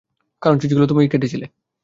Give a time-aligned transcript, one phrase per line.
[0.41, 1.41] কারণ চিজগুলো তো তুমিই কেটেছিল।